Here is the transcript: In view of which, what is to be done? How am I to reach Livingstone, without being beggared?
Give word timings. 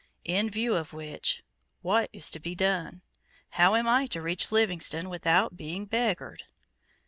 In 0.25 0.49
view 0.49 0.73
of 0.73 0.93
which, 0.93 1.43
what 1.83 2.09
is 2.11 2.31
to 2.31 2.39
be 2.39 2.55
done? 2.55 3.03
How 3.51 3.75
am 3.75 3.87
I 3.87 4.07
to 4.07 4.21
reach 4.23 4.51
Livingstone, 4.51 5.09
without 5.09 5.55
being 5.55 5.85
beggared? 5.85 6.45